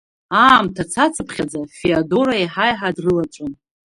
[0.43, 3.51] Аамҭа цацыԥхьаӡа Феодора еиҳа-еиҳа дрылаҵәон.